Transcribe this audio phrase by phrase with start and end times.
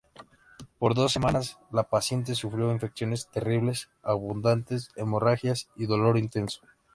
[0.79, 6.61] Por dos semanas la paciente sufrió infecciones terribles, abundantes hemorragias y dolor intenso.